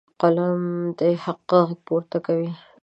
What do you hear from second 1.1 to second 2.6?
حق غږ پورته کوي.